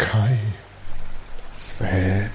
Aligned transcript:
Kai. 0.00 0.38
Sven. 1.52 2.30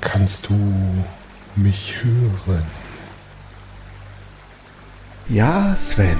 Kannst 0.00 0.48
du 0.48 0.54
mich 1.54 1.96
hören? 2.02 2.64
Ja, 5.28 5.76
Sven. 5.76 6.16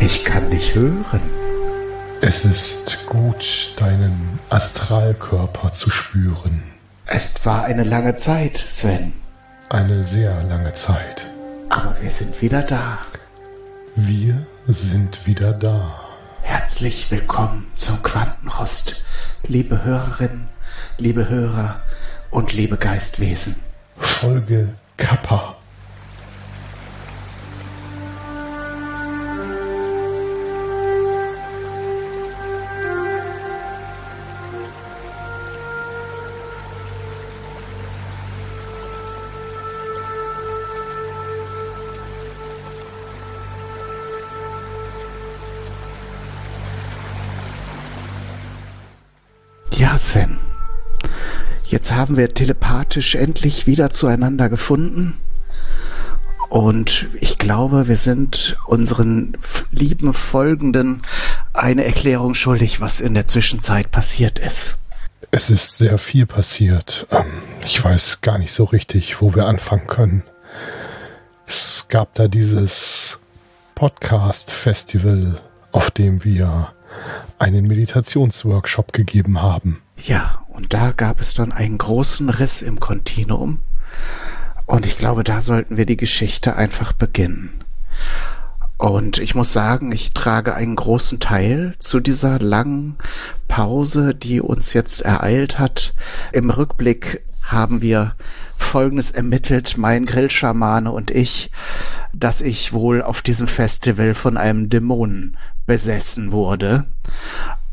Ich 0.00 0.24
kann 0.24 0.50
dich 0.50 0.74
hören. 0.74 1.20
Es 2.20 2.44
ist 2.44 3.06
gut, 3.06 3.74
deinen 3.76 4.40
Astralkörper 4.48 5.72
zu 5.72 5.88
spüren. 5.88 6.64
Es 7.06 7.46
war 7.46 7.64
eine 7.64 7.84
lange 7.84 8.16
Zeit, 8.16 8.58
Sven. 8.58 9.12
Eine 9.68 10.02
sehr 10.02 10.42
lange 10.42 10.72
Zeit. 10.74 11.24
Aber 11.68 11.94
wir 12.00 12.10
sind 12.10 12.42
wieder 12.42 12.62
da. 12.62 12.98
Wir 13.96 14.46
sind 14.68 15.26
wieder 15.26 15.52
da. 15.52 16.00
Herzlich 16.42 17.10
willkommen 17.10 17.66
zum 17.74 18.02
Quantenrost, 18.02 19.02
liebe 19.46 19.84
Hörerinnen, 19.84 20.48
liebe 20.98 21.28
Hörer 21.28 21.80
und 22.30 22.52
liebe 22.52 22.76
Geistwesen. 22.76 23.56
Folge 23.96 24.68
Kappa. 24.96 25.56
Ja, 49.90 49.98
Sven. 49.98 50.38
Jetzt 51.64 51.92
haben 51.92 52.16
wir 52.16 52.32
telepathisch 52.32 53.16
endlich 53.16 53.66
wieder 53.66 53.90
zueinander 53.90 54.48
gefunden. 54.48 55.18
Und 56.48 57.08
ich 57.20 57.38
glaube, 57.38 57.88
wir 57.88 57.96
sind 57.96 58.56
unseren 58.68 59.36
lieben 59.72 60.14
Folgenden 60.14 61.02
eine 61.54 61.84
Erklärung 61.84 62.34
schuldig, 62.34 62.80
was 62.80 63.00
in 63.00 63.14
der 63.14 63.26
Zwischenzeit 63.26 63.90
passiert 63.90 64.38
ist. 64.38 64.76
Es 65.32 65.50
ist 65.50 65.76
sehr 65.76 65.98
viel 65.98 66.24
passiert. 66.24 67.08
Ähm, 67.10 67.24
ich 67.64 67.82
weiß 67.82 68.20
gar 68.20 68.38
nicht 68.38 68.52
so 68.52 68.62
richtig, 68.62 69.20
wo 69.20 69.34
wir 69.34 69.46
anfangen 69.46 69.88
können. 69.88 70.22
Es 71.48 71.86
gab 71.88 72.14
da 72.14 72.28
dieses 72.28 73.18
Podcast-Festival, 73.74 75.40
auf 75.72 75.90
dem 75.90 76.22
wir 76.22 76.74
einen 77.40 77.66
Meditationsworkshop 77.66 78.92
gegeben 78.92 79.40
haben. 79.40 79.80
Ja, 79.96 80.44
und 80.48 80.74
da 80.74 80.92
gab 80.92 81.20
es 81.20 81.34
dann 81.34 81.52
einen 81.52 81.78
großen 81.78 82.28
Riss 82.28 82.62
im 82.62 82.80
Kontinuum. 82.80 83.60
Und 84.66 84.86
ich 84.86 84.98
glaube, 84.98 85.24
da 85.24 85.40
sollten 85.40 85.76
wir 85.76 85.86
die 85.86 85.96
Geschichte 85.96 86.54
einfach 86.54 86.92
beginnen. 86.92 87.64
Und 88.76 89.18
ich 89.18 89.34
muss 89.34 89.52
sagen, 89.52 89.90
ich 89.90 90.12
trage 90.12 90.54
einen 90.54 90.76
großen 90.76 91.18
Teil 91.18 91.72
zu 91.78 92.00
dieser 92.00 92.38
langen 92.38 92.96
Pause, 93.48 94.14
die 94.14 94.40
uns 94.40 94.72
jetzt 94.74 95.00
ereilt 95.00 95.58
hat. 95.58 95.94
Im 96.32 96.50
Rückblick 96.50 97.24
haben 97.42 97.82
wir 97.82 98.12
Folgendes 98.70 99.10
ermittelt, 99.10 99.78
mein 99.78 100.06
Grillschamane 100.06 100.92
und 100.92 101.10
ich, 101.10 101.50
dass 102.14 102.40
ich 102.40 102.72
wohl 102.72 103.02
auf 103.02 103.20
diesem 103.20 103.48
Festival 103.48 104.14
von 104.14 104.36
einem 104.36 104.70
Dämonen 104.70 105.36
besessen 105.66 106.30
wurde. 106.30 106.86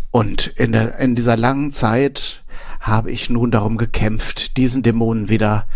Und 0.10 0.48
in, 0.48 0.72
der, 0.72 0.98
in 0.98 1.14
dieser 1.14 1.38
langen 1.38 1.72
Zeit 1.72 2.44
habe 2.80 3.12
ich 3.12 3.30
nun 3.30 3.52
darum 3.52 3.78
gekämpft, 3.78 4.58
diesen 4.58 4.82
Dämonen 4.82 5.30
wieder 5.30 5.68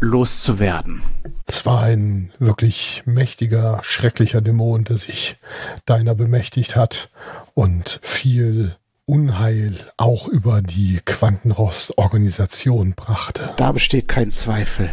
loszuwerden. 0.00 1.02
Es 1.46 1.66
war 1.66 1.82
ein 1.82 2.32
wirklich 2.38 3.02
mächtiger, 3.04 3.82
schrecklicher 3.84 4.40
Dämon, 4.40 4.84
der 4.84 4.96
sich 4.96 5.36
deiner 5.84 6.14
bemächtigt 6.14 6.76
hat 6.76 7.10
und 7.52 8.00
viel 8.02 8.76
Unheil 9.12 9.74
auch 9.98 10.26
über 10.26 10.62
die 10.62 10.98
Quantenrost-Organisation 11.04 12.94
brachte. 12.94 13.52
Da 13.58 13.72
besteht 13.72 14.08
kein 14.08 14.30
Zweifel. 14.30 14.88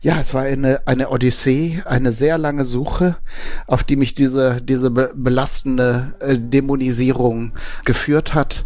Ja, 0.00 0.20
es 0.20 0.32
war 0.32 0.42
eine, 0.42 0.86
eine 0.86 1.10
Odyssee, 1.10 1.82
eine 1.84 2.12
sehr 2.12 2.38
lange 2.38 2.64
Suche, 2.64 3.16
auf 3.66 3.82
die 3.82 3.96
mich 3.96 4.14
diese, 4.14 4.62
diese 4.62 4.92
belastende 4.92 6.14
äh, 6.20 6.38
Dämonisierung 6.38 7.50
geführt 7.84 8.32
hat. 8.32 8.64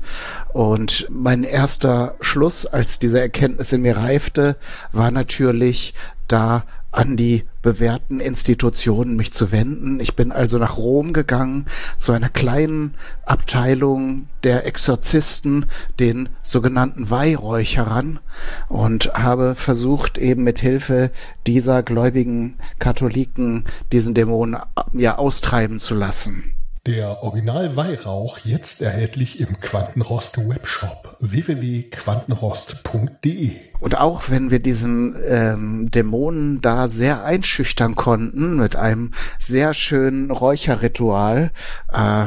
Und 0.52 1.06
mein 1.08 1.42
erster 1.42 2.14
Schluss, 2.20 2.66
als 2.66 2.98
diese 2.98 3.18
Erkenntnis 3.18 3.72
in 3.72 3.80
mir 3.80 3.96
reifte, 3.96 4.58
war 4.92 5.10
natürlich, 5.10 5.94
da 6.26 6.64
an 6.90 7.16
die 7.16 7.44
bewährten 7.62 8.20
Institutionen 8.20 9.16
mich 9.16 9.32
zu 9.32 9.52
wenden. 9.52 10.00
Ich 10.00 10.16
bin 10.16 10.32
also 10.32 10.58
nach 10.58 10.76
Rom 10.76 11.12
gegangen, 11.12 11.66
zu 11.96 12.12
einer 12.12 12.28
kleinen 12.28 12.94
Abteilung 13.26 14.26
der 14.42 14.66
Exorzisten, 14.66 15.66
den 16.00 16.28
sogenannten 16.42 17.10
Weihräucherern, 17.10 18.20
und 18.68 19.12
habe 19.14 19.54
versucht, 19.54 20.18
eben 20.18 20.44
mit 20.44 20.60
Hilfe 20.60 21.10
dieser 21.46 21.82
gläubigen 21.82 22.56
Katholiken 22.78 23.66
diesen 23.92 24.14
Dämon 24.14 24.56
ja 24.92 25.18
austreiben 25.18 25.80
zu 25.80 25.94
lassen. 25.94 26.54
Der 26.86 27.22
Original 27.22 27.76
Weihrauch 27.76 28.38
jetzt 28.38 28.80
erhältlich 28.80 29.40
im 29.40 29.60
Quantenrost 29.60 30.38
Webshop 30.48 31.07
www.quantenrost.de. 31.20 33.52
Und 33.80 33.96
auch 33.96 34.28
wenn 34.28 34.50
wir 34.50 34.58
diesen 34.60 35.16
ähm, 35.26 35.90
Dämonen 35.90 36.60
da 36.60 36.88
sehr 36.88 37.24
einschüchtern 37.24 37.94
konnten 37.94 38.56
mit 38.56 38.76
einem 38.76 39.12
sehr 39.38 39.72
schönen 39.74 40.30
Räucherritual, 40.30 41.50
äh, 41.92 42.26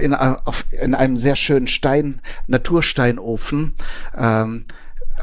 in, 0.00 0.14
auf, 0.14 0.66
in 0.70 0.94
einem 0.94 1.16
sehr 1.16 1.36
schönen 1.36 1.66
Stein, 1.66 2.20
Natursteinofen, 2.46 3.74
ähm, 4.16 4.66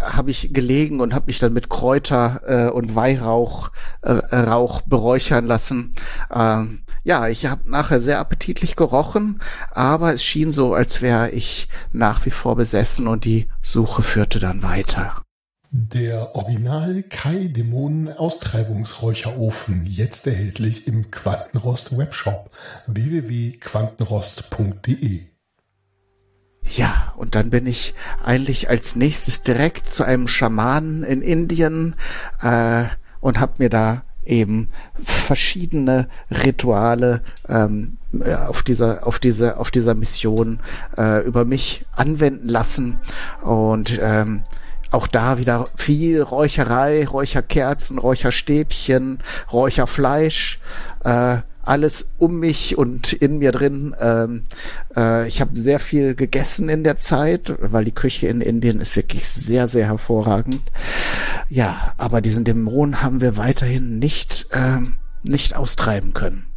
habe 0.03 0.31
ich 0.31 0.53
gelegen 0.53 0.99
und 0.99 1.13
habe 1.13 1.27
mich 1.27 1.39
dann 1.39 1.53
mit 1.53 1.69
Kräuter 1.69 2.41
äh, 2.45 2.71
und 2.71 2.95
Weihrauch 2.95 3.69
äh, 4.01 4.11
Rauch 4.11 4.81
beräuchern 4.81 5.45
lassen. 5.45 5.95
Ähm, 6.33 6.83
ja, 7.03 7.27
ich 7.27 7.45
habe 7.45 7.69
nachher 7.69 8.01
sehr 8.01 8.19
appetitlich 8.19 8.75
gerochen, 8.75 9.39
aber 9.71 10.13
es 10.13 10.23
schien 10.23 10.51
so, 10.51 10.73
als 10.73 11.01
wäre 11.01 11.29
ich 11.29 11.69
nach 11.93 12.25
wie 12.25 12.31
vor 12.31 12.57
besessen 12.57 13.07
und 13.07 13.23
die 13.23 13.47
Suche 13.61 14.03
führte 14.03 14.39
dann 14.39 14.61
weiter. 14.61 15.13
Der 15.69 16.35
Original 16.35 17.03
Kai 17.03 17.47
Dämonen 17.47 18.11
Austreibungsräucherofen 18.11 19.85
jetzt 19.85 20.25
erhältlich 20.25 20.87
im 20.87 21.11
Quantenrost 21.11 21.97
Webshop 21.97 22.49
www.quantenrost.de. 22.87 25.36
Ja, 26.75 27.13
und 27.15 27.35
dann 27.35 27.49
bin 27.49 27.65
ich 27.65 27.93
eigentlich 28.23 28.69
als 28.69 28.95
nächstes 28.95 29.43
direkt 29.43 29.89
zu 29.89 30.03
einem 30.03 30.27
Schamanen 30.27 31.03
in 31.03 31.21
Indien 31.21 31.95
äh, 32.41 32.85
und 33.19 33.39
habe 33.39 33.53
mir 33.57 33.69
da 33.69 34.03
eben 34.25 34.69
verschiedene 35.01 36.09
Rituale 36.29 37.21
ähm, 37.47 37.97
auf 38.47 38.63
dieser 38.63 39.07
auf 39.07 39.19
diese 39.19 39.57
auf 39.57 39.71
dieser 39.71 39.93
Mission 39.93 40.59
äh, 40.97 41.25
über 41.25 41.45
mich 41.45 41.85
anwenden 41.93 42.49
lassen. 42.49 42.99
Und 43.41 43.97
ähm, 44.01 44.43
auch 44.91 45.07
da 45.07 45.37
wieder 45.37 45.67
viel 45.75 46.21
Räucherei, 46.21 47.05
Räucherkerzen, 47.05 47.97
Räucherstäbchen, 47.97 49.19
Räucherfleisch, 49.51 50.59
äh, 51.03 51.37
alles 51.67 52.13
um 52.17 52.39
mich 52.39 52.77
und 52.77 53.13
in 53.13 53.37
mir 53.39 53.51
drin. 53.51 53.95
Ähm, 53.99 54.43
äh, 54.95 55.27
ich 55.27 55.41
habe 55.41 55.57
sehr 55.57 55.79
viel 55.79 56.15
gegessen 56.15 56.69
in 56.69 56.83
der 56.83 56.97
Zeit, 56.97 57.53
weil 57.59 57.85
die 57.85 57.93
Küche 57.93 58.27
in 58.27 58.41
Indien 58.41 58.79
ist 58.81 58.95
wirklich 58.95 59.27
sehr, 59.27 59.67
sehr 59.67 59.85
hervorragend. 59.87 60.61
Ja, 61.49 61.93
aber 61.97 62.21
diesen 62.21 62.43
Dämon 62.43 63.01
haben 63.01 63.21
wir 63.21 63.37
weiterhin 63.37 63.99
nicht, 63.99 64.47
ähm, 64.53 64.97
nicht 65.23 65.55
austreiben 65.55 66.13
können. 66.13 66.47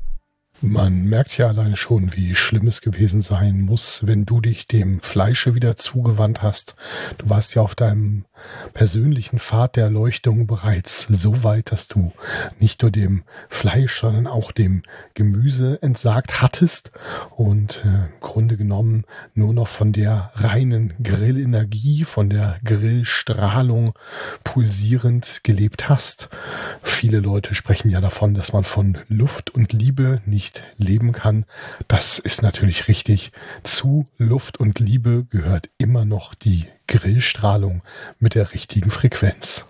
Man 0.62 1.06
merkt 1.06 1.38
ja 1.38 1.48
alleine 1.48 1.76
schon, 1.76 2.14
wie 2.14 2.34
schlimm 2.34 2.66
es 2.66 2.82
gewesen 2.82 3.22
sein 3.22 3.62
muss, 3.62 4.06
wenn 4.06 4.26
du 4.26 4.42
dich 4.42 4.66
dem 4.66 5.00
Fleische 5.00 5.54
wieder 5.54 5.74
zugewandt 5.76 6.42
hast. 6.42 6.76
Du 7.16 7.30
warst 7.30 7.54
ja 7.54 7.62
auf 7.62 7.74
deinem 7.74 8.26
persönlichen 8.72 9.38
Pfad 9.38 9.76
der 9.76 9.84
Erleuchtung 9.84 10.46
bereits 10.46 11.02
so 11.08 11.42
weit, 11.42 11.72
dass 11.72 11.88
du 11.88 12.12
nicht 12.58 12.82
nur 12.82 12.90
dem 12.90 13.22
Fleisch, 13.48 14.00
sondern 14.00 14.26
auch 14.26 14.52
dem 14.52 14.82
Gemüse 15.14 15.78
entsagt 15.82 16.40
hattest 16.40 16.90
und 17.36 17.82
äh, 17.84 17.88
im 17.88 18.20
Grunde 18.20 18.56
genommen 18.56 19.04
nur 19.34 19.52
noch 19.52 19.68
von 19.68 19.92
der 19.92 20.32
reinen 20.34 20.94
Grillenergie, 21.02 22.04
von 22.04 22.30
der 22.30 22.58
Grillstrahlung 22.64 23.94
pulsierend 24.44 25.40
gelebt 25.42 25.88
hast. 25.88 26.28
Viele 26.82 27.20
Leute 27.20 27.54
sprechen 27.54 27.90
ja 27.90 28.00
davon, 28.00 28.34
dass 28.34 28.52
man 28.52 28.64
von 28.64 28.98
Luft 29.08 29.50
und 29.50 29.72
Liebe 29.72 30.20
nicht 30.26 30.64
leben 30.76 31.12
kann. 31.12 31.44
Das 31.88 32.18
ist 32.18 32.42
natürlich 32.42 32.88
richtig. 32.88 33.32
Zu 33.62 34.06
Luft 34.18 34.58
und 34.58 34.78
Liebe 34.80 35.26
gehört 35.30 35.70
immer 35.78 36.04
noch 36.04 36.34
die 36.34 36.66
Grillstrahlung 36.90 37.82
mit 38.18 38.34
der 38.34 38.52
richtigen 38.52 38.90
Frequenz. 38.90 39.64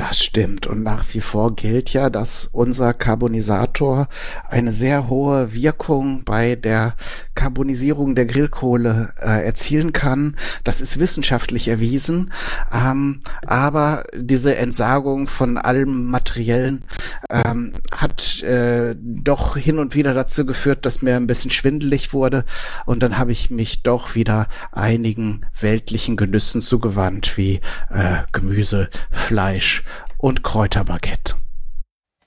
Das 0.00 0.18
stimmt. 0.24 0.66
Und 0.66 0.82
nach 0.82 1.04
wie 1.12 1.20
vor 1.20 1.54
gilt 1.54 1.92
ja, 1.92 2.08
dass 2.08 2.48
unser 2.52 2.94
Carbonisator 2.94 4.08
eine 4.48 4.72
sehr 4.72 5.10
hohe 5.10 5.52
Wirkung 5.52 6.24
bei 6.24 6.54
der 6.54 6.94
Carbonisierung 7.34 8.14
der 8.14 8.24
Grillkohle 8.24 9.12
äh, 9.20 9.44
erzielen 9.44 9.92
kann. 9.92 10.36
Das 10.64 10.80
ist 10.80 10.98
wissenschaftlich 10.98 11.68
erwiesen. 11.68 12.32
Ähm, 12.72 13.20
aber 13.44 14.04
diese 14.16 14.56
Entsagung 14.56 15.28
von 15.28 15.58
allem 15.58 16.06
Materiellen 16.06 16.82
ähm, 17.28 17.74
hat 17.92 18.42
äh, 18.42 18.96
doch 18.98 19.58
hin 19.58 19.78
und 19.78 19.94
wieder 19.94 20.14
dazu 20.14 20.46
geführt, 20.46 20.86
dass 20.86 21.02
mir 21.02 21.16
ein 21.16 21.26
bisschen 21.26 21.50
schwindelig 21.50 22.14
wurde. 22.14 22.46
Und 22.86 23.02
dann 23.02 23.18
habe 23.18 23.32
ich 23.32 23.50
mich 23.50 23.82
doch 23.82 24.14
wieder 24.14 24.48
einigen 24.72 25.42
weltlichen 25.60 26.16
Genüssen 26.16 26.62
zugewandt, 26.62 27.36
wie 27.36 27.60
äh, 27.90 28.22
Gemüse, 28.32 28.88
Fleisch 29.10 29.84
und 30.20 30.42
Kräuterbaguette. 30.42 31.34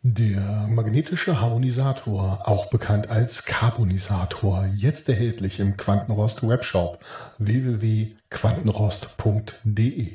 Der 0.05 0.67
magnetische 0.67 1.39
Harmonisator, 1.39 2.45
auch 2.45 2.65
bekannt 2.65 3.07
als 3.07 3.45
Carbonisator, 3.45 4.65
jetzt 4.75 5.07
erhältlich 5.07 5.61
im 5.61 5.77
Quantenrost 5.77 6.45
Webshop 6.45 6.99
www.quantenrost.de. 7.37 10.11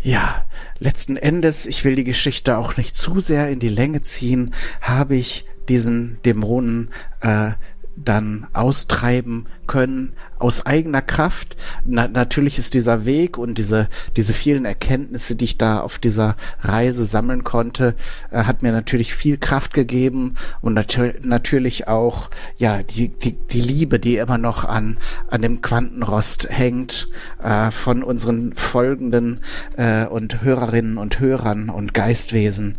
Ja, 0.00 0.44
letzten 0.78 1.16
Endes, 1.16 1.66
ich 1.66 1.84
will 1.84 1.96
die 1.96 2.04
Geschichte 2.04 2.56
auch 2.56 2.76
nicht 2.76 2.94
zu 2.94 3.18
sehr 3.18 3.48
in 3.48 3.58
die 3.58 3.68
Länge 3.68 4.02
ziehen, 4.02 4.54
habe 4.80 5.16
ich 5.16 5.44
diesen 5.68 6.20
Dämonen 6.24 6.90
äh, 7.20 7.54
dann 7.96 8.46
austreiben 8.52 9.46
können 9.66 10.12
aus 10.38 10.66
eigener 10.66 11.00
Kraft. 11.00 11.56
Na, 11.86 12.08
natürlich 12.08 12.58
ist 12.58 12.74
dieser 12.74 13.04
Weg 13.06 13.38
und 13.38 13.56
diese, 13.56 13.88
diese 14.16 14.34
vielen 14.34 14.64
Erkenntnisse, 14.64 15.36
die 15.36 15.46
ich 15.46 15.58
da 15.58 15.80
auf 15.80 15.98
dieser 15.98 16.36
Reise 16.60 17.04
sammeln 17.04 17.44
konnte, 17.44 17.94
äh, 18.30 18.44
hat 18.44 18.62
mir 18.62 18.72
natürlich 18.72 19.14
viel 19.14 19.38
Kraft 19.38 19.72
gegeben 19.72 20.34
und 20.60 20.74
nat 20.74 20.98
natürlich 21.22 21.88
auch, 21.88 22.30
ja, 22.58 22.82
die, 22.82 23.08
die, 23.08 23.32
die 23.32 23.60
Liebe, 23.60 23.98
die 23.98 24.16
immer 24.16 24.38
noch 24.38 24.64
an, 24.64 24.98
an 25.28 25.42
dem 25.42 25.62
Quantenrost 25.62 26.48
hängt, 26.50 27.08
äh, 27.42 27.70
von 27.70 28.02
unseren 28.02 28.54
folgenden 28.54 29.40
äh, 29.76 30.06
und 30.06 30.42
Hörerinnen 30.42 30.98
und 30.98 31.20
Hörern 31.20 31.70
und 31.70 31.94
Geistwesen 31.94 32.76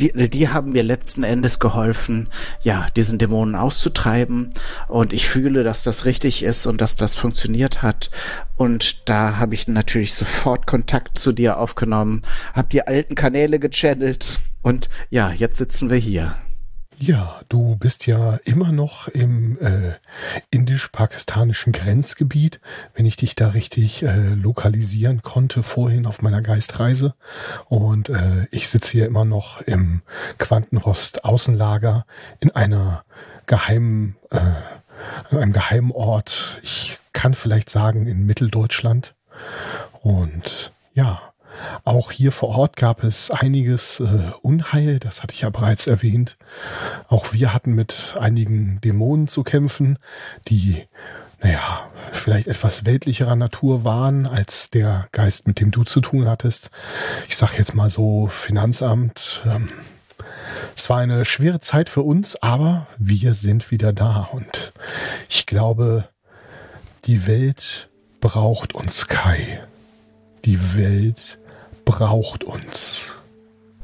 die, 0.00 0.12
die 0.30 0.48
haben 0.48 0.72
mir 0.72 0.82
letzten 0.82 1.22
Endes 1.22 1.58
geholfen, 1.58 2.28
ja, 2.62 2.86
diesen 2.96 3.18
Dämonen 3.18 3.54
auszutreiben. 3.54 4.50
Und 4.88 5.12
ich 5.12 5.28
fühle, 5.28 5.62
dass 5.62 5.82
das 5.82 6.04
richtig 6.04 6.42
ist 6.42 6.66
und 6.66 6.80
dass 6.80 6.96
das 6.96 7.16
funktioniert 7.16 7.82
hat. 7.82 8.10
Und 8.56 9.08
da 9.08 9.38
habe 9.38 9.54
ich 9.54 9.68
natürlich 9.68 10.14
sofort 10.14 10.66
Kontakt 10.66 11.18
zu 11.18 11.32
dir 11.32 11.58
aufgenommen, 11.58 12.22
habe 12.54 12.68
die 12.70 12.86
alten 12.86 13.14
Kanäle 13.14 13.58
gechannelt 13.58 14.40
und 14.62 14.88
ja, 15.10 15.30
jetzt 15.30 15.58
sitzen 15.58 15.90
wir 15.90 15.98
hier. 15.98 16.34
Ja, 16.98 17.40
du 17.48 17.76
bist 17.76 18.06
ja 18.06 18.38
immer 18.44 18.70
noch 18.70 19.08
im 19.08 19.58
äh, 19.60 19.94
indisch-pakistanischen 20.50 21.72
Grenzgebiet, 21.72 22.60
wenn 22.94 23.04
ich 23.04 23.16
dich 23.16 23.34
da 23.34 23.48
richtig 23.48 24.02
äh, 24.02 24.34
lokalisieren 24.34 25.22
konnte 25.22 25.62
vorhin 25.62 26.06
auf 26.06 26.22
meiner 26.22 26.40
Geistreise. 26.40 27.14
Und 27.68 28.08
äh, 28.10 28.46
ich 28.50 28.68
sitze 28.68 28.92
hier 28.92 29.06
immer 29.06 29.24
noch 29.24 29.60
im 29.62 30.02
Quantenrost-Außenlager 30.38 32.06
in 32.40 32.52
einer 32.52 33.04
geheimen, 33.46 34.16
äh, 34.30 34.38
an 35.30 35.38
einem 35.38 35.52
geheimen 35.52 35.90
Ort. 35.90 36.60
Ich 36.62 36.98
kann 37.12 37.34
vielleicht 37.34 37.70
sagen 37.70 38.06
in 38.06 38.24
Mitteldeutschland. 38.24 39.14
Und 40.02 40.72
ja, 40.94 41.33
auch 41.84 42.10
hier 42.10 42.32
vor 42.32 42.50
Ort 42.50 42.76
gab 42.76 43.04
es 43.04 43.30
einiges 43.30 44.00
äh, 44.00 44.32
Unheil, 44.42 44.98
das 44.98 45.22
hatte 45.22 45.34
ich 45.34 45.42
ja 45.42 45.50
bereits 45.50 45.86
erwähnt. 45.86 46.36
Auch 47.08 47.32
wir 47.32 47.52
hatten 47.52 47.74
mit 47.74 48.14
einigen 48.18 48.80
Dämonen 48.82 49.28
zu 49.28 49.42
kämpfen, 49.42 49.98
die, 50.48 50.84
naja, 51.42 51.88
vielleicht 52.12 52.46
etwas 52.46 52.84
weltlicherer 52.84 53.36
Natur 53.36 53.84
waren 53.84 54.26
als 54.26 54.70
der 54.70 55.08
Geist, 55.12 55.46
mit 55.46 55.60
dem 55.60 55.70
du 55.70 55.84
zu 55.84 56.00
tun 56.00 56.26
hattest. 56.28 56.70
Ich 57.28 57.36
sag 57.36 57.58
jetzt 57.58 57.74
mal 57.74 57.90
so 57.90 58.28
Finanzamt. 58.28 59.42
Ähm, 59.46 59.70
es 60.76 60.88
war 60.90 60.98
eine 60.98 61.24
schwere 61.24 61.60
Zeit 61.60 61.90
für 61.90 62.02
uns, 62.02 62.36
aber 62.42 62.86
wir 62.98 63.34
sind 63.34 63.70
wieder 63.70 63.92
da 63.92 64.28
und 64.32 64.72
ich 65.28 65.46
glaube, 65.46 66.08
die 67.06 67.26
Welt 67.26 67.90
braucht 68.20 68.74
uns, 68.74 69.06
Kai. 69.08 69.60
Die 70.44 70.76
Welt 70.76 71.38
braucht 71.84 72.44
uns. 72.44 73.06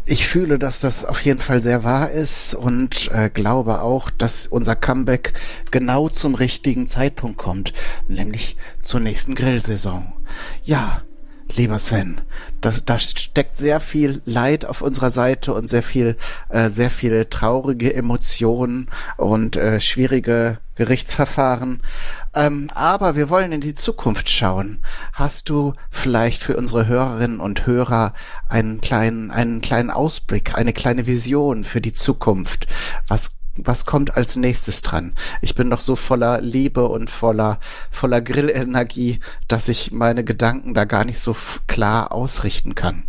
Ich 0.07 0.27
fühle, 0.27 0.59
dass 0.59 0.81
das 0.81 1.05
auf 1.05 1.25
jeden 1.25 1.41
Fall 1.41 1.63
sehr 1.63 1.85
wahr 1.85 2.11
ist 2.11 2.55
und 2.55 3.11
äh, 3.13 3.31
glaube 3.31 3.83
auch, 3.83 4.11
dass 4.11 4.47
unser 4.47 4.75
Comeback 4.75 5.35
genau 5.71 6.09
zum 6.09 6.35
richtigen 6.35 6.89
Zeitpunkt 6.89 7.39
kommt, 7.39 7.73
nämlich 8.09 8.57
zur 8.83 8.99
nächsten 8.99 9.37
Grillsaison. 9.37 10.13
Ja, 10.65 11.03
lieber 11.57 11.79
Sven, 11.79 12.21
das, 12.61 12.85
da 12.85 12.99
steckt 12.99 13.57
sehr 13.57 13.81
viel 13.81 14.23
Leid 14.25 14.65
auf 14.65 14.83
unserer 14.83 15.11
Seite 15.11 15.55
und 15.55 15.69
sehr 15.69 15.83
viel, 15.83 16.17
äh, 16.49 16.69
sehr 16.69 16.91
viele 16.91 17.29
traurige 17.31 17.95
Emotionen 17.95 18.89
und 19.17 19.57
äh, 19.57 19.81
schwierige 19.81 20.59
Gerichtsverfahren. 20.77 21.83
Ähm, 22.35 22.69
aber 22.75 23.17
wir 23.17 23.29
wollen 23.29 23.53
in 23.53 23.61
die 23.61 23.75
Zukunft 23.75 24.31
schauen. 24.31 24.83
Hast 25.13 25.49
du 25.49 25.75
vielleicht 25.91 26.43
für 26.43 26.57
unsere 26.57 26.87
Hörerinnen 26.87 27.41
und 27.41 27.67
Hörer 27.67 28.15
einen 28.49 28.81
kleinen, 28.81 29.31
einen 29.31 29.61
kleinen 29.61 29.91
Ausblick, 29.91 30.55
eine 30.55 30.73
kleine 30.73 31.07
Vision 31.07 31.65
für 31.65 31.81
die 31.81 31.93
Zukunft? 31.93 32.67
Was 33.09 33.40
was 33.57 33.85
kommt 33.85 34.17
als 34.17 34.37
nächstes 34.37 34.83
dran? 34.83 35.15
Ich 35.41 35.55
bin 35.55 35.71
doch 35.71 35.81
so 35.81 35.97
voller 35.97 36.41
Liebe 36.41 36.89
und 36.89 37.11
voller, 37.11 37.59
voller 37.91 38.21
Grillenergie, 38.21 39.21
dass 39.49 39.69
ich 39.69 39.93
meine 39.93 40.25
Gedanken 40.25 40.75
da 40.75 40.85
gar 40.85 41.05
nicht 41.05 41.19
so 41.19 41.37
klar 41.67 42.13
ausrichten 42.13 42.75
kann. 42.75 43.05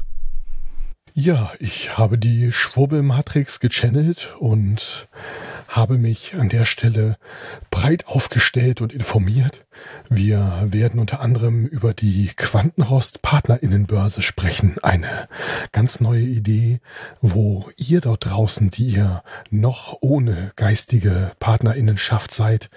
Ja, 1.13 1.51
ich 1.59 1.97
habe 1.97 2.17
die 2.17 2.51
Schwurbelmatrix 2.51 3.59
gechannelt 3.59 4.33
und 4.39 5.09
habe 5.71 5.97
mich 5.97 6.35
an 6.35 6.49
der 6.49 6.65
Stelle 6.65 7.17
breit 7.69 8.05
aufgestellt 8.05 8.81
und 8.81 8.91
informiert. 8.91 9.65
Wir 10.09 10.67
werden 10.67 10.99
unter 10.99 11.21
anderem 11.21 11.65
über 11.65 11.93
die 11.93 12.29
Quantenrost 12.35 13.21
Partnerinnenbörse 13.21 14.21
sprechen. 14.21 14.75
Eine 14.83 15.29
ganz 15.71 16.01
neue 16.01 16.23
Idee, 16.23 16.81
wo 17.21 17.69
ihr 17.77 18.01
dort 18.01 18.25
draußen, 18.25 18.69
die 18.69 18.87
ihr 18.87 19.23
noch 19.49 19.97
ohne 20.01 20.51
geistige 20.57 21.31
Partnerinnenschaft 21.39 22.33
seid, 22.33 22.69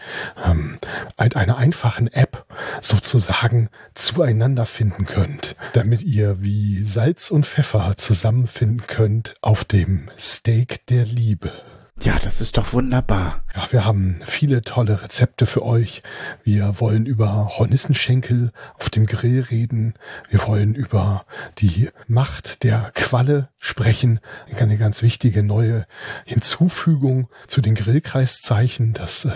ähm, 0.47 0.79
mit 1.21 1.35
einer 1.35 1.59
einfachen 1.59 2.07
App 2.07 2.47
sozusagen 2.81 3.71
zueinander 3.95 4.67
finden 4.67 5.05
könnt, 5.05 5.57
damit 5.73 6.03
ihr 6.03 6.41
wie 6.43 6.85
Salz 6.85 7.33
und 7.33 7.45
Pfeffer 7.45 7.97
zusammenfinden 7.97 8.87
könnt 8.87 9.35
auf 9.41 9.65
dem 9.65 10.11
Steak 10.17 10.87
der 10.87 11.05
Liebe. 11.05 11.74
Ja, 12.03 12.19
das 12.23 12.41
ist 12.41 12.59
doch 12.59 12.73
wunderbar. 12.73 13.45
Ja, 13.55 13.69
wir 13.71 13.85
haben 13.85 14.21
viele 14.27 14.63
tolle 14.63 15.03
Rezepte 15.03 15.47
für 15.47 15.65
euch. 15.65 16.03
Wir 16.43 16.81
wollen 16.81 17.07
über 17.07 17.57
Hornissenschenkel 17.57 18.53
auf 18.79 18.91
dem 18.91 19.07
Grill 19.07 19.41
reden. 19.43 19.95
Wir 20.29 20.45
wollen 20.47 20.75
über 20.75 21.25
die 21.59 21.91
Macht 22.07 22.63
der 22.65 22.91
Qualle 22.95 23.49
sprechen. 23.59 24.21
Eine 24.55 24.77
ganz 24.77 25.03
wichtige 25.03 25.43
neue 25.43 25.87
Hinzufügung 26.25 27.29
zu 27.47 27.61
den 27.61 27.75
Grillkreiszeichen, 27.75 28.93
das 28.93 29.25
äh, 29.25 29.33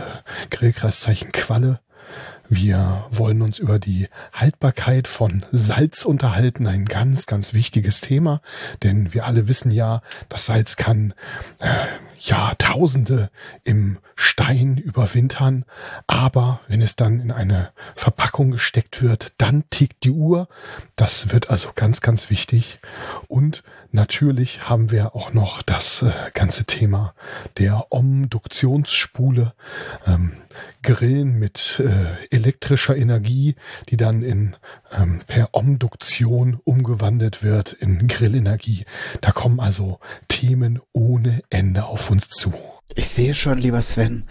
Grillkreiszeichen 0.51 1.33
Qualle. 1.33 1.81
Wir 2.51 3.07
wollen 3.11 3.43
uns 3.43 3.59
über 3.59 3.79
die 3.79 4.09
Haltbarkeit 4.33 5.07
von 5.07 5.45
Salz 5.53 6.07
unterhalten, 6.07 6.67
ein 6.67 6.87
ganz, 6.87 7.27
ganz 7.27 7.53
wichtiges 7.53 8.01
Thema, 8.01 8.41
denn 8.83 9.13
wir 9.13 9.27
alle 9.27 9.49
wissen 9.49 9.71
ja, 9.71 10.01
das 10.31 10.47
Salz 10.47 10.77
kann 10.77 11.13
äh, 11.59 11.87
Jahrtausende 12.19 13.31
im 13.65 13.99
Stein 14.17 14.79
überwintern, 14.79 15.65
aber 16.07 16.61
wenn 16.69 16.81
es 16.81 16.97
dann 16.97 17.21
in 17.21 17.31
eine 17.31 17.71
Verpackung 17.95 18.53
gesteckt 18.53 19.03
wird, 19.03 19.35
dann 19.37 19.65
tickt 19.69 20.03
die 20.05 20.11
Uhr. 20.11 20.49
Das 20.97 21.31
wird 21.31 21.51
also 21.51 21.71
ganz, 21.75 22.01
ganz 22.01 22.31
wichtig. 22.31 22.81
Und 23.29 23.63
natürlich 23.91 24.69
haben 24.69 24.91
wir 24.91 25.15
auch 25.15 25.33
noch 25.33 25.63
das 25.63 26.03
äh, 26.03 26.13
ganze 26.35 26.65
Thema 26.65 27.15
der 27.59 27.87
Omduktionsspule. 27.91 29.55
Ähm, 30.07 30.33
Grillen 30.83 31.39
mit 31.39 31.81
äh, 31.81 32.25
elektrischer 32.35 32.97
Energie, 32.97 33.55
die 33.89 33.97
dann 33.97 34.23
in 34.23 34.57
ähm, 34.93 35.21
per 35.27 35.51
Omduktion 35.53 36.59
umgewandelt 36.65 37.43
wird 37.43 37.73
in 37.73 38.09
Grillenergie. 38.09 38.85
Da 39.21 39.33
kommen 39.33 39.61
also 39.61 40.01
Themen 40.29 40.81
ohne 40.93 41.43
Ende 41.51 41.85
auf 41.85 42.11
uns 42.11 42.29
zu. 42.29 42.53
Ich 42.95 43.09
sehe 43.09 43.35
schon, 43.35 43.59
lieber 43.59 43.83
Sven, 43.83 44.25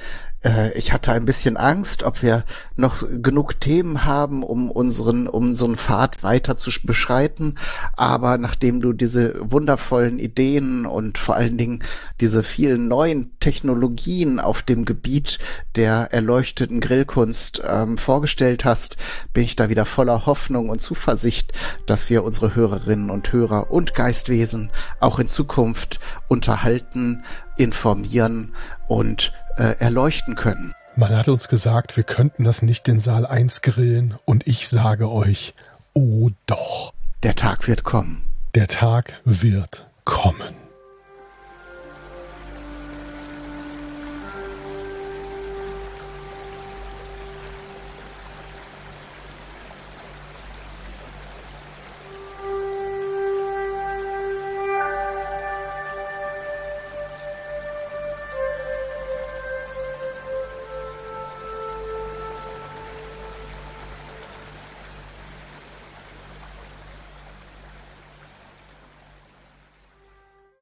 ich 0.75 0.93
hatte 0.93 1.11
ein 1.11 1.25
bisschen 1.25 1.57
Angst, 1.57 2.03
ob 2.03 2.21
wir 2.21 2.43
noch 2.75 3.03
genug 3.21 3.59
Themen 3.59 4.05
haben, 4.05 4.43
um 4.43 4.69
unseren, 4.69 5.27
um 5.27 5.55
einen 5.55 5.77
Pfad 5.77 6.21
weiter 6.21 6.55
zu 6.57 6.69
beschreiten. 6.83 7.55
Aber 7.95 8.37
nachdem 8.37 8.79
du 8.79 8.93
diese 8.93 9.35
wundervollen 9.51 10.19
Ideen 10.19 10.85
und 10.85 11.17
vor 11.17 11.35
allen 11.35 11.57
Dingen 11.57 11.83
diese 12.21 12.43
vielen 12.43 12.87
neuen 12.87 13.37
Technologien 13.39 14.39
auf 14.39 14.61
dem 14.61 14.85
Gebiet 14.85 15.39
der 15.75 16.13
erleuchteten 16.13 16.81
Grillkunst 16.81 17.61
ähm, 17.67 17.97
vorgestellt 17.97 18.63
hast, 18.63 18.97
bin 19.33 19.43
ich 19.43 19.55
da 19.55 19.69
wieder 19.69 19.85
voller 19.85 20.27
Hoffnung 20.27 20.69
und 20.69 20.81
Zuversicht, 20.81 21.51
dass 21.87 22.11
wir 22.11 22.23
unsere 22.23 22.55
Hörerinnen 22.55 23.09
und 23.09 23.33
Hörer 23.33 23.71
und 23.71 23.95
Geistwesen 23.95 24.71
auch 24.99 25.17
in 25.17 25.27
Zukunft 25.27 25.99
unterhalten, 26.27 27.23
informieren 27.57 28.53
und 28.87 29.33
äh, 29.57 29.75
erleuchten 29.79 30.35
können. 30.35 30.73
Man 30.95 31.15
hat 31.15 31.27
uns 31.27 31.47
gesagt, 31.47 31.95
wir 31.95 32.03
könnten 32.03 32.43
das 32.43 32.61
nicht 32.61 32.87
in 32.87 32.99
Saal 32.99 33.25
1 33.25 33.61
grillen 33.61 34.15
und 34.25 34.47
ich 34.47 34.67
sage 34.67 35.09
euch, 35.09 35.53
oh 35.93 36.29
doch. 36.45 36.91
Der 37.23 37.35
Tag 37.35 37.67
wird 37.67 37.83
kommen. 37.83 38.23
Der 38.55 38.67
Tag 38.67 39.19
wird 39.23 39.85
kommen. 40.05 40.66